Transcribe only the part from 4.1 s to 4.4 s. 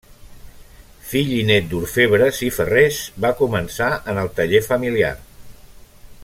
en el